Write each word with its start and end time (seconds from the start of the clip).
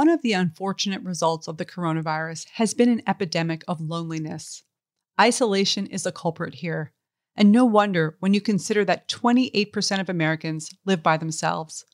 One 0.00 0.08
of 0.08 0.22
the 0.22 0.32
unfortunate 0.32 1.02
results 1.02 1.46
of 1.46 1.58
the 1.58 1.66
coronavirus 1.66 2.46
has 2.54 2.72
been 2.72 2.88
an 2.88 3.02
epidemic 3.06 3.62
of 3.68 3.82
loneliness. 3.82 4.62
Isolation 5.20 5.86
is 5.86 6.06
a 6.06 6.10
culprit 6.10 6.54
here, 6.54 6.94
and 7.36 7.52
no 7.52 7.66
wonder 7.66 8.16
when 8.18 8.32
you 8.32 8.40
consider 8.40 8.82
that 8.86 9.10
28% 9.10 10.00
of 10.00 10.08
Americans 10.08 10.70
live 10.86 11.02
by 11.02 11.18
themselves. 11.18 11.84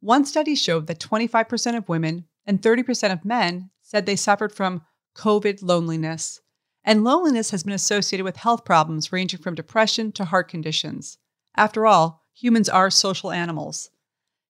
One 0.00 0.24
study 0.24 0.56
showed 0.56 0.88
that 0.88 0.98
25% 0.98 1.76
of 1.76 1.88
women 1.88 2.24
and 2.44 2.60
30% 2.60 3.12
of 3.12 3.24
men 3.24 3.70
said 3.80 4.06
they 4.06 4.16
suffered 4.16 4.52
from 4.52 4.82
COVID 5.14 5.62
loneliness. 5.62 6.40
And 6.82 7.04
loneliness 7.04 7.52
has 7.52 7.62
been 7.62 7.74
associated 7.74 8.24
with 8.24 8.38
health 8.38 8.64
problems 8.64 9.12
ranging 9.12 9.38
from 9.38 9.54
depression 9.54 10.10
to 10.14 10.24
heart 10.24 10.48
conditions. 10.48 11.18
After 11.56 11.86
all, 11.86 12.24
humans 12.34 12.68
are 12.68 12.90
social 12.90 13.30
animals. 13.30 13.90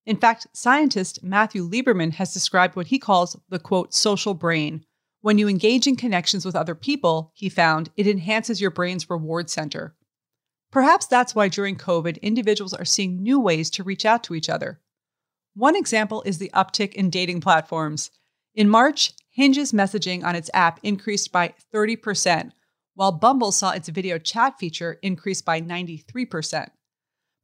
In 0.07 0.17
fact, 0.17 0.47
scientist 0.53 1.25
Matthew 1.25 1.69
Lieberman 1.69 2.13
has 2.15 2.33
described 2.33 2.77
what 2.77 2.87
he 2.87 2.99
calls 2.99 3.37
the 3.49 3.59
quote, 3.59 3.93
social 3.93 4.35
brain. 4.35 4.85
When 5.21 5.37
you 5.37 5.49
engage 5.49 5.89
in 5.89 5.97
connections 5.97 6.45
with 6.45 6.55
other 6.55 6.77
people, 6.77 7.33
he 7.35 7.49
found 7.49 7.91
it 7.97 8.07
enhances 8.07 8.61
your 8.61 8.71
brain's 8.71 9.11
reward 9.11 9.51
center. 9.51 9.97
Perhaps 10.71 11.07
that's 11.07 11.35
why 11.35 11.49
during 11.49 11.77
COVID, 11.77 12.23
individuals 12.23 12.73
are 12.73 12.85
seeing 12.85 13.21
new 13.21 13.41
ways 13.41 13.69
to 13.71 13.83
reach 13.83 14.05
out 14.05 14.23
to 14.25 14.35
each 14.35 14.49
other. 14.49 14.81
One 15.55 15.75
example 15.75 16.23
is 16.25 16.39
the 16.39 16.51
uptick 16.55 16.93
in 16.95 17.11
dating 17.11 17.41
platforms. 17.41 18.11
In 18.55 18.69
March, 18.69 19.13
Hinge's 19.31 19.73
messaging 19.73 20.23
on 20.23 20.37
its 20.37 20.51
app 20.55 20.79
increased 20.83 21.33
by 21.33 21.55
30%, 21.75 22.53
while 22.95 23.13
Bumble 23.13 23.53
saw 23.53 23.73
its 23.73 23.89
video 23.89 24.19
chat 24.19 24.59
feature 24.59 24.99
increase 25.03 25.43
by 25.43 25.61
93%. 25.61 26.69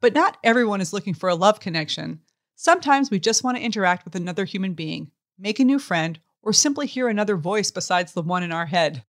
But 0.00 0.14
not 0.14 0.36
everyone 0.44 0.80
is 0.80 0.92
looking 0.92 1.14
for 1.14 1.28
a 1.28 1.34
love 1.34 1.58
connection. 1.58 2.20
Sometimes 2.54 3.10
we 3.10 3.18
just 3.18 3.42
want 3.42 3.56
to 3.56 3.62
interact 3.62 4.04
with 4.04 4.14
another 4.14 4.44
human 4.44 4.74
being, 4.74 5.10
make 5.38 5.58
a 5.58 5.64
new 5.64 5.78
friend, 5.78 6.20
or 6.42 6.52
simply 6.52 6.86
hear 6.86 7.08
another 7.08 7.36
voice 7.36 7.70
besides 7.70 8.12
the 8.12 8.22
one 8.22 8.42
in 8.42 8.52
our 8.52 8.66
head. 8.66 9.04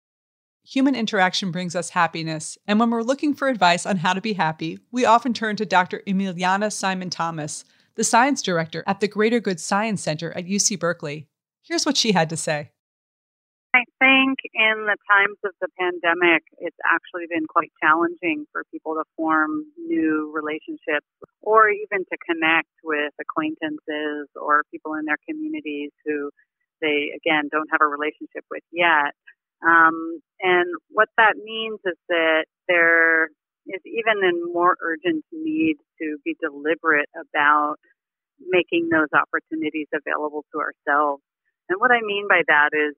Human 0.65 0.95
interaction 0.95 1.51
brings 1.51 1.75
us 1.75 1.89
happiness, 1.89 2.57
and 2.67 2.79
when 2.79 2.89
we're 2.89 3.01
looking 3.01 3.33
for 3.33 3.49
advice 3.49 3.85
on 3.85 3.97
how 3.97 4.13
to 4.13 4.21
be 4.21 4.33
happy, 4.33 4.79
we 4.91 5.05
often 5.05 5.33
turn 5.33 5.55
to 5.57 5.65
Dr. 5.65 6.01
Emiliana 6.07 6.71
Simon 6.71 7.09
Thomas, 7.09 7.65
the 7.95 8.03
science 8.03 8.41
director 8.41 8.83
at 8.87 8.99
the 8.99 9.07
Greater 9.07 9.39
Good 9.39 9.59
Science 9.59 10.01
Center 10.01 10.31
at 10.37 10.45
UC 10.45 10.79
Berkeley. 10.79 11.27
Here's 11.61 11.85
what 11.85 11.97
she 11.97 12.11
had 12.11 12.29
to 12.29 12.37
say. 12.37 12.71
I 13.73 13.85
think 13.97 14.37
in 14.53 14.85
the 14.85 14.97
times 15.09 15.37
of 15.43 15.51
the 15.59 15.67
pandemic, 15.79 16.43
it's 16.59 16.77
actually 16.85 17.25
been 17.25 17.47
quite 17.49 17.71
challenging 17.81 18.45
for 18.51 18.61
people 18.69 18.93
to 18.93 19.03
form 19.17 19.65
new 19.77 20.29
relationships 20.29 21.09
or 21.41 21.69
even 21.69 22.05
to 22.05 22.17
connect 22.21 22.69
with 22.83 23.13
acquaintances 23.19 24.29
or 24.37 24.61
people 24.69 24.93
in 24.93 25.05
their 25.05 25.17
communities 25.27 25.89
who 26.05 26.29
they, 26.81 27.17
again, 27.17 27.49
don't 27.49 27.69
have 27.71 27.81
a 27.81 27.89
relationship 27.89 28.45
with 28.51 28.61
yet. 28.71 29.17
Um, 29.65 30.21
and 30.39 30.69
what 30.89 31.09
that 31.17 31.33
means 31.41 31.79
is 31.83 31.97
that 32.09 32.45
there 32.67 33.25
is 33.65 33.81
even 33.89 34.21
a 34.21 34.53
more 34.53 34.77
urgent 34.85 35.25
need 35.31 35.77
to 35.97 36.17
be 36.23 36.37
deliberate 36.37 37.09
about 37.17 37.77
making 38.37 38.89
those 38.89 39.09
opportunities 39.17 39.87
available 39.89 40.45
to 40.53 40.61
ourselves. 40.61 41.23
And 41.69 41.79
what 41.79 41.89
I 41.89 42.01
mean 42.05 42.27
by 42.29 42.43
that 42.45 42.69
is 42.77 42.93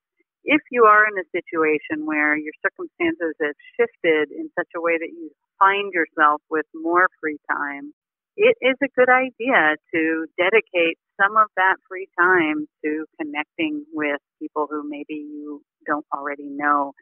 if 0.46 0.62
you 0.70 0.86
are 0.86 1.06
in 1.10 1.18
a 1.18 1.28
situation 1.34 2.06
where 2.06 2.38
your 2.38 2.54
circumstances 2.62 3.34
have 3.42 3.58
shifted 3.76 4.30
in 4.32 4.50
such 4.58 4.70
a 4.78 4.82
way 4.82 4.98
that 4.98 5.10
you 5.10 5.32
find 5.58 5.92
yourself 5.92 6.42
with 6.50 6.66
more 6.74 7.10
free 7.20 7.40
time, 7.50 7.94
it 8.38 8.56
is 8.62 8.78
a 8.84 8.94
good 8.96 9.10
idea 9.10 9.76
to 9.94 10.28
dedicate 10.38 11.00
some 11.20 11.38
of 11.38 11.48
that 11.56 11.78
free 11.90 12.08
time 12.20 12.68
to 12.84 13.06
connecting 13.20 13.86
with 13.94 14.20
people 14.40 14.68
who 14.70 14.88
maybe 14.88 15.16
you 15.16 15.64
don't 15.88 16.06
already 16.14 16.50
know. 16.50 16.94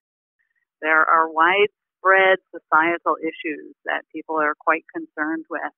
There 0.82 1.04
are 1.04 1.28
widespread 1.28 2.40
societal 2.54 3.18
issues 3.20 3.76
that 3.86 4.04
people 4.14 4.38
are 4.38 4.54
quite 4.60 4.86
concerned 4.94 5.46
with, 5.50 5.74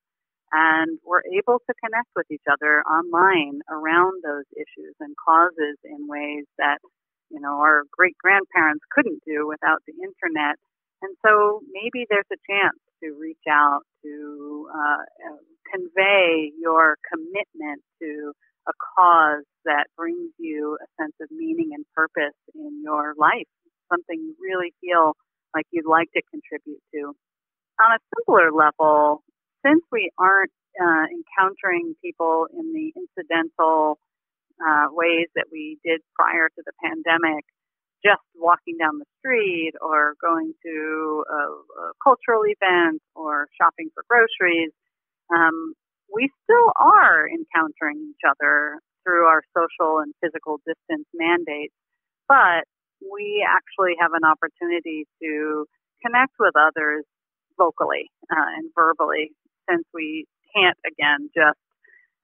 and 0.52 1.00
we're 1.06 1.25
able 1.34 1.59
to 1.66 1.74
connect 1.81 2.09
with 2.16 2.30
each 2.30 2.46
other 2.52 2.84
online 2.84 3.62
around 3.72 4.22
those 4.24 4.46
issues 4.54 4.94
and 5.00 5.16
causes 5.18 5.78
in 5.84 6.08
ways 6.08 6.46
that 6.58 6.80
you 7.30 7.40
know, 7.40 7.59
our 7.62 7.84
great 7.91 8.18
grandparents 8.18 8.84
couldn't 8.91 9.22
do 9.25 9.47
without 9.47 9.80
the 9.88 9.94
internet. 9.94 10.58
And 11.02 11.16
so 11.25 11.62
maybe 11.72 12.06
there's 12.09 12.30
a 12.31 12.40
chance 12.50 12.80
to 13.03 13.18
reach 13.19 13.44
out 13.50 13.81
to 14.03 14.69
uh, 14.74 15.03
convey 15.72 16.52
your 16.59 16.97
commitment 17.12 17.81
to 18.02 18.34
a 18.68 18.74
cause 18.96 19.46
that 19.66 19.86
brings 19.97 20.31
you 20.40 20.78
a 20.81 20.88
sense 21.02 21.13
of 21.22 21.30
meaning 21.31 21.72
and 21.74 21.86
purpose 21.94 22.38
in 22.56 22.81
your 22.84 23.13
life, 23.18 23.50
something 23.92 24.18
you 24.18 24.36
really 24.42 24.74
feel 24.81 25.13
like 25.53 25.66
you'd 25.72 25.86
like 25.86 26.12
to 26.13 26.22
contribute 26.31 26.81
to. 26.94 27.13
On 27.84 27.92
a 27.92 28.00
simpler 28.16 28.52
level, 28.52 29.22
since 29.66 29.84
we 29.92 30.09
aren't 30.18 30.52
uh, 30.81 31.06
encountering 31.12 31.96
people 32.02 32.47
in 32.52 32.74
the 32.74 32.94
incidental 32.96 34.00
uh, 34.62 34.88
ways 34.92 35.28
that 35.36 35.46
we 35.52 35.78
did 35.84 36.02
prior 36.16 36.50
to 36.50 36.62
the 36.66 36.72
pandemic, 36.84 37.44
just 38.04 38.22
walking 38.36 38.78
down 38.78 39.00
the 39.00 39.10
street 39.19 39.74
or 39.81 40.13
going 40.22 40.54
to 40.63 41.24
a, 41.28 41.42
a 41.81 41.92
cultural 42.04 42.44
event 42.46 43.02
or 43.16 43.48
shopping 43.60 43.90
for 43.94 44.04
groceries, 44.07 44.72
um, 45.34 45.74
we 46.13 46.30
still 46.44 46.72
are 46.78 47.28
encountering 47.28 48.13
each 48.13 48.24
other 48.24 48.80
through 49.04 49.25
our 49.25 49.42
social 49.57 50.00
and 50.00 50.13
physical 50.22 50.62
distance 50.66 51.08
mandates, 51.13 51.74
but 52.28 52.66
we 53.01 53.46
actually 53.46 53.94
have 54.00 54.13
an 54.13 54.24
opportunity 54.24 55.06
to 55.22 55.66
connect 56.06 56.34
with 56.40 56.54
others 56.56 57.04
vocally 57.58 58.10
uh, 58.31 58.50
and 58.58 58.69
verbally 58.75 59.31
since 59.69 59.84
we 59.94 60.25
can't 60.54 60.78
again 60.86 61.30
just 61.34 61.60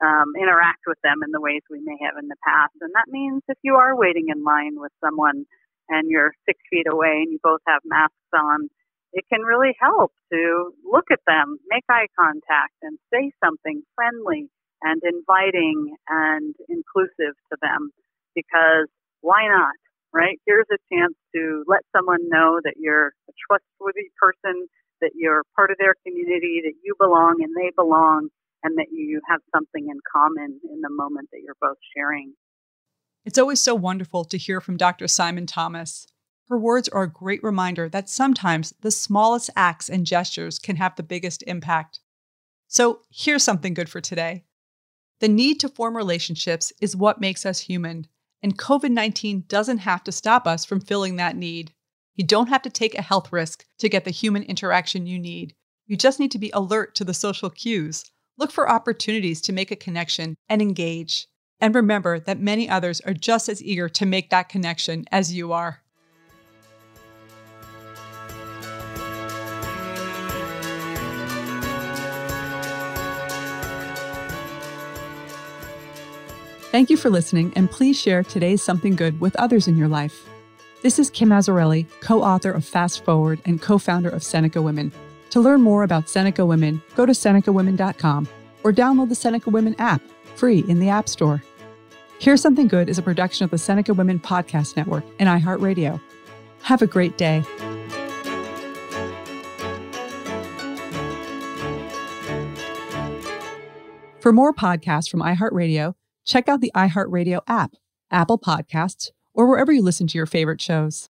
um, 0.01 0.33
interact 0.39 0.81
with 0.88 0.98
them 1.03 1.21
in 1.24 1.31
the 1.31 1.42
ways 1.42 1.62
we 1.69 1.80
may 1.81 1.98
have 2.01 2.18
in 2.21 2.27
the 2.27 2.39
past. 2.45 2.74
And 2.81 2.92
that 2.95 3.07
means 3.09 3.44
if 3.48 3.57
you 3.63 3.75
are 3.75 3.95
waiting 3.95 4.27
in 4.30 4.44
line 4.44 4.75
with 4.77 4.92
someone 5.03 5.45
and 5.89 6.09
you're 6.09 6.33
six 6.45 6.59
feet 6.69 6.88
away 6.89 7.24
and 7.24 7.31
you 7.31 7.39
both 7.44 7.62
have 7.68 7.81
masks 7.86 8.15
on, 8.33 8.69
it 9.13 9.25
can 9.31 9.42
really 9.42 9.75
help 9.80 10.13
to 10.31 10.71
look 10.89 11.06
at 11.12 11.19
them, 11.27 11.57
make 11.68 11.83
eye 11.89 12.07
contact, 12.18 12.74
and 12.81 12.98
say 13.13 13.31
something 13.44 13.83
friendly 13.95 14.50
and 14.81 15.01
inviting 15.03 15.95
and 16.07 16.56
inclusive 16.69 17.36
to 17.51 17.57
them 17.62 17.92
because 18.36 18.88
why 19.21 19.48
not? 19.48 19.75
Right? 20.13 20.39
Here's 20.45 20.68
a 20.71 20.80
chance 20.94 21.13
to 21.36 21.63
let 21.68 21.81
someone 21.95 22.27
know 22.27 22.59
that 22.63 22.75
you're 22.77 23.13
a 23.30 23.33
trustworthy 23.48 24.12
person, 24.19 24.68
that 25.00 25.12
you're 25.15 25.44
part 25.56 25.71
of 25.71 25.77
their 25.77 25.95
community, 26.06 26.62
that 26.65 26.74
you 26.83 26.95
belong 27.00 27.38
and 27.39 27.56
they 27.56 27.71
belong, 27.75 28.27
and 28.63 28.78
that 28.78 28.88
you 28.92 29.22
have 29.28 29.42
something 29.54 29.88
in 29.90 30.00
common 30.12 30.60
in 30.63 30.81
the 30.81 30.90
moment 30.90 31.30
that 31.31 31.42
you're 31.44 31.58
both 31.60 31.78
sharing. 31.96 32.34
It's 33.25 33.38
always 33.38 33.60
so 33.60 33.75
wonderful 33.75 34.25
to 34.25 34.38
hear 34.38 34.62
from 34.62 34.78
Dr. 34.78 35.08
Simon 35.08 35.46
Thomas. 35.46 36.08
Her 36.50 36.58
words 36.58 36.90
are 36.90 37.04
a 37.04 37.12
great 37.12 37.44
reminder 37.44 37.88
that 37.90 38.10
sometimes 38.10 38.74
the 38.81 38.92
smallest 38.92 39.50
acts 39.56 39.90
and 39.90 40.06
gestures 40.06 40.60
can 40.60 40.75
have 40.78 40.96
the 40.96 41.04
biggest 41.04 41.44
impact. 41.48 42.00
So 42.68 43.02
here's 43.10 43.44
something 43.44 43.74
good 43.74 43.90
for 43.90 44.02
today. 44.02 44.44
The 45.19 45.28
need 45.28 45.60
to 45.60 45.69
form 45.69 45.96
relationships 45.96 46.74
is 46.81 46.96
what 46.96 47.22
makes 47.22 47.46
us 47.46 47.60
human, 47.60 48.08
and 48.42 48.58
COVID 48.58 48.92
19 48.92 49.46
doesn't 49.48 49.80
have 49.80 50.04
to 50.06 50.12
stop 50.12 50.48
us 50.48 50.66
from 50.66 50.81
filling 50.81 51.16
that 51.18 51.36
need. 51.36 51.74
You 52.16 52.25
don't 52.25 52.50
have 52.50 52.63
to 52.63 52.69
take 52.69 52.96
a 52.96 53.02
health 53.02 53.31
risk 53.31 53.66
to 53.78 53.90
get 53.90 54.04
the 54.04 54.12
human 54.12 54.44
interaction 54.44 55.06
you 55.06 55.19
need. 55.19 55.56
You 55.86 55.96
just 55.96 56.19
need 56.19 56.31
to 56.31 56.40
be 56.40 56.52
alert 56.52 56.96
to 56.96 57.04
the 57.04 57.13
social 57.13 57.50
cues, 57.50 58.11
look 58.38 58.51
for 58.51 58.69
opportunities 58.69 59.42
to 59.42 59.54
make 59.54 59.72
a 59.72 59.75
connection, 59.75 60.36
and 60.50 60.62
engage. 60.62 61.28
And 61.60 61.75
remember 61.75 62.19
that 62.19 62.39
many 62.39 62.68
others 62.69 63.01
are 63.01 63.13
just 63.13 63.48
as 63.48 63.63
eager 63.63 63.88
to 63.89 64.06
make 64.06 64.30
that 64.30 64.50
connection 64.50 65.06
as 65.12 65.33
you 65.33 65.54
are. 65.54 65.81
Thank 76.72 76.89
you 76.89 76.95
for 76.95 77.10
listening, 77.10 77.51
and 77.57 77.69
please 77.69 78.00
share 78.00 78.24
today's 78.24 78.63
Something 78.63 78.95
Good 78.95 79.19
with 79.19 79.36
others 79.36 79.68
in 79.68 79.75
your 79.75 79.89
life. 79.89 80.25
This 80.81 81.00
is 81.00 81.10
Kim 81.10 81.30
Azzarelli, 81.30 81.86
co 82.00 82.24
author 82.24 82.50
of 82.50 82.63
Fast 82.63 83.04
Forward 83.04 83.42
and 83.44 83.62
co 83.62 83.77
founder 83.77 84.10
of 84.10 84.24
Seneca 84.24 84.62
Women. 84.62 84.94
To 85.31 85.39
learn 85.39 85.62
more 85.62 85.83
about 85.83 86.10
Seneca 86.10 86.45
Women, 86.45 86.81
go 86.95 87.06
to 87.06 87.13
SenecaWomen.com 87.13 88.28
or 88.63 88.74
download 88.74 89.07
the 89.10 89.16
Seneca 89.16 89.50
Women 89.50 89.75
app, 89.80 90.01
free 90.36 90.60
in 90.68 90.80
the 90.80 90.89
App 90.89 91.07
Store. 91.07 91.42
Here's 92.19 92.42
Something 92.42 92.68
Good 92.68 92.89
is 92.89 92.98
a 92.98 93.01
production 93.01 93.45
of 93.45 93.50
the 93.50 93.57
Seneca 93.57 93.94
Women 93.94 94.19
Podcast 94.19 94.75
Network 94.75 95.06
and 95.19 95.30
iHeartRadio. 95.30 96.00
Have 96.63 96.81
a 96.81 96.88
great 96.88 97.18
day. 97.18 97.44
For 104.19 104.34
more 104.34 104.54
podcasts 104.54 105.10
from 105.10 105.22
iHeartRadio, 105.22 105.95
check 106.25 106.50
out 106.50 106.60
the 106.60 106.72
iHeartRadio 106.75 107.39
app, 107.48 107.72
Apple 108.12 108.38
Podcasts, 108.38 109.12
or 109.34 109.48
wherever 109.48 109.72
you 109.72 109.81
listen 109.81 110.07
to 110.07 110.18
your 110.18 110.27
favorite 110.27 110.62
shows. 110.62 111.10